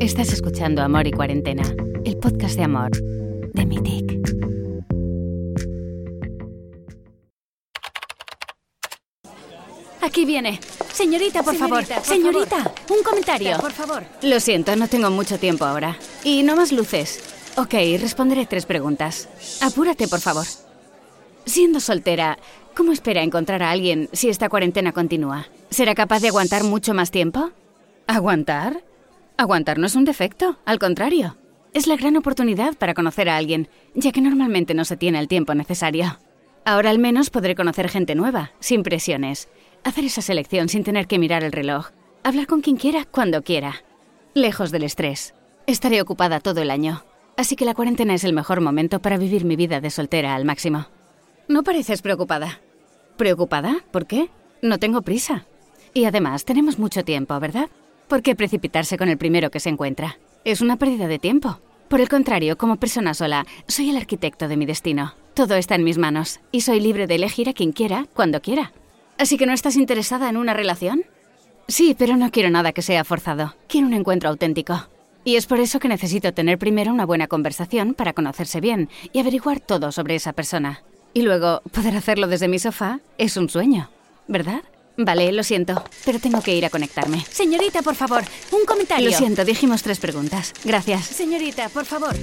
Estás 0.00 0.32
escuchando 0.32 0.82
Amor 0.82 1.06
y 1.06 1.12
Cuarentena, 1.12 1.62
el 2.04 2.16
podcast 2.18 2.56
de 2.56 2.64
amor 2.64 2.90
de 2.90 3.66
Mythic. 3.66 4.20
Aquí 10.02 10.24
viene. 10.24 10.58
Señorita, 10.92 11.42
por 11.42 11.54
favor. 11.54 11.84
Señorita, 11.84 11.96
por 11.96 12.04
Señorita, 12.06 12.56
favor. 12.56 12.72
un 12.98 13.02
comentario. 13.02 13.58
Por 13.58 13.72
favor. 13.72 14.02
Lo 14.22 14.40
siento, 14.40 14.74
no 14.76 14.88
tengo 14.88 15.10
mucho 15.10 15.38
tiempo 15.38 15.64
ahora. 15.64 15.96
Y 16.24 16.42
no 16.42 16.56
más 16.56 16.72
luces. 16.72 17.20
Ok, 17.56 17.74
responderé 18.00 18.46
tres 18.46 18.64
preguntas. 18.66 19.28
Apúrate, 19.60 20.08
por 20.08 20.20
favor. 20.20 20.46
Siendo 21.44 21.80
soltera, 21.80 22.38
¿cómo 22.74 22.92
espera 22.92 23.22
encontrar 23.22 23.62
a 23.62 23.70
alguien 23.70 24.08
si 24.12 24.28
esta 24.30 24.48
cuarentena 24.48 24.92
continúa? 24.92 25.46
¿Será 25.70 25.94
capaz 25.94 26.20
de 26.20 26.28
aguantar 26.28 26.64
mucho 26.64 26.94
más 26.94 27.10
tiempo? 27.10 27.50
¿Aguantar? 28.06 28.82
Aguantar 29.40 29.78
no 29.78 29.86
es 29.86 29.94
un 29.94 30.04
defecto, 30.04 30.58
al 30.66 30.78
contrario. 30.78 31.34
Es 31.72 31.86
la 31.86 31.96
gran 31.96 32.14
oportunidad 32.18 32.76
para 32.76 32.92
conocer 32.92 33.30
a 33.30 33.38
alguien, 33.38 33.70
ya 33.94 34.12
que 34.12 34.20
normalmente 34.20 34.74
no 34.74 34.84
se 34.84 34.98
tiene 34.98 35.18
el 35.18 35.28
tiempo 35.28 35.54
necesario. 35.54 36.18
Ahora 36.66 36.90
al 36.90 36.98
menos 36.98 37.30
podré 37.30 37.54
conocer 37.54 37.88
gente 37.88 38.14
nueva, 38.14 38.50
sin 38.60 38.82
presiones. 38.82 39.48
Hacer 39.82 40.04
esa 40.04 40.20
selección 40.20 40.68
sin 40.68 40.84
tener 40.84 41.06
que 41.06 41.18
mirar 41.18 41.42
el 41.42 41.52
reloj. 41.52 41.88
Hablar 42.22 42.46
con 42.46 42.60
quien 42.60 42.76
quiera, 42.76 43.06
cuando 43.06 43.40
quiera. 43.40 43.76
Lejos 44.34 44.72
del 44.72 44.82
estrés. 44.82 45.32
Estaré 45.66 46.02
ocupada 46.02 46.40
todo 46.40 46.60
el 46.60 46.70
año. 46.70 47.02
Así 47.38 47.56
que 47.56 47.64
la 47.64 47.72
cuarentena 47.72 48.12
es 48.12 48.24
el 48.24 48.34
mejor 48.34 48.60
momento 48.60 49.00
para 49.00 49.16
vivir 49.16 49.46
mi 49.46 49.56
vida 49.56 49.80
de 49.80 49.88
soltera 49.88 50.34
al 50.34 50.44
máximo. 50.44 50.88
No 51.48 51.62
pareces 51.62 52.02
preocupada. 52.02 52.60
¿Preocupada? 53.16 53.78
¿Por 53.90 54.06
qué? 54.06 54.28
No 54.60 54.76
tengo 54.76 55.00
prisa. 55.00 55.46
Y 55.94 56.04
además, 56.04 56.44
tenemos 56.44 56.78
mucho 56.78 57.06
tiempo, 57.06 57.40
¿verdad? 57.40 57.70
¿Por 58.10 58.22
qué 58.22 58.34
precipitarse 58.34 58.98
con 58.98 59.08
el 59.08 59.18
primero 59.18 59.52
que 59.52 59.60
se 59.60 59.68
encuentra? 59.68 60.18
Es 60.44 60.60
una 60.60 60.76
pérdida 60.76 61.06
de 61.06 61.20
tiempo. 61.20 61.60
Por 61.88 62.00
el 62.00 62.08
contrario, 62.08 62.58
como 62.58 62.74
persona 62.74 63.14
sola, 63.14 63.46
soy 63.68 63.90
el 63.90 63.96
arquitecto 63.96 64.48
de 64.48 64.56
mi 64.56 64.66
destino. 64.66 65.14
Todo 65.32 65.54
está 65.54 65.76
en 65.76 65.84
mis 65.84 65.96
manos 65.96 66.40
y 66.50 66.62
soy 66.62 66.80
libre 66.80 67.06
de 67.06 67.14
elegir 67.14 67.48
a 67.48 67.52
quien 67.52 67.70
quiera, 67.70 68.08
cuando 68.12 68.42
quiera. 68.42 68.72
¿Así 69.16 69.36
que 69.36 69.46
no 69.46 69.52
estás 69.52 69.76
interesada 69.76 70.28
en 70.28 70.38
una 70.38 70.54
relación? 70.54 71.04
Sí, 71.68 71.94
pero 71.96 72.16
no 72.16 72.32
quiero 72.32 72.50
nada 72.50 72.72
que 72.72 72.82
sea 72.82 73.04
forzado. 73.04 73.54
Quiero 73.68 73.86
un 73.86 73.94
encuentro 73.94 74.28
auténtico. 74.28 74.88
Y 75.22 75.36
es 75.36 75.46
por 75.46 75.60
eso 75.60 75.78
que 75.78 75.86
necesito 75.86 76.34
tener 76.34 76.58
primero 76.58 76.92
una 76.92 77.06
buena 77.06 77.28
conversación 77.28 77.94
para 77.94 78.12
conocerse 78.12 78.60
bien 78.60 78.88
y 79.12 79.20
averiguar 79.20 79.60
todo 79.60 79.92
sobre 79.92 80.16
esa 80.16 80.32
persona. 80.32 80.82
Y 81.14 81.22
luego, 81.22 81.62
poder 81.70 81.94
hacerlo 81.94 82.26
desde 82.26 82.48
mi 82.48 82.58
sofá 82.58 82.98
es 83.18 83.36
un 83.36 83.48
sueño, 83.48 83.88
¿verdad? 84.26 84.64
Vale, 85.04 85.32
lo 85.32 85.42
siento, 85.42 85.82
pero 86.04 86.18
tengo 86.18 86.40
que 86.42 86.54
ir 86.54 86.64
a 86.64 86.70
conectarme. 86.70 87.24
Señorita, 87.30 87.82
por 87.82 87.94
favor. 87.94 88.22
Un 88.52 88.64
comentario. 88.66 89.10
Lo 89.10 89.16
siento, 89.16 89.44
dijimos 89.44 89.82
tres 89.82 89.98
preguntas. 89.98 90.52
Gracias. 90.64 91.06
Señorita, 91.06 91.68
por 91.68 91.84
favor. 91.84 92.14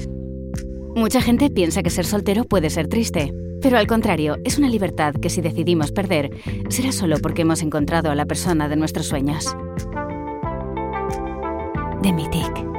Mucha 0.96 1.22
gente 1.22 1.50
piensa 1.50 1.84
que 1.84 1.90
ser 1.90 2.06
soltero 2.06 2.44
puede 2.46 2.70
ser 2.70 2.88
triste, 2.88 3.32
pero 3.62 3.78
al 3.78 3.88
contrario, 3.88 4.38
es 4.44 4.58
una 4.58 4.70
libertad 4.70 5.14
que 5.22 5.30
si 5.30 5.42
decidimos 5.42 5.92
perder, 5.92 6.32
será 6.70 6.92
solo 6.92 7.20
porque 7.20 7.44
hemos 7.44 7.62
encontrado 7.62 8.10
a 8.10 8.16
la 8.16 8.26
persona 8.26 8.68
de 8.68 8.76
nuestros 8.76 9.08
sueños. 9.08 9.56
De 12.02 12.14
Mythic. 12.14 12.77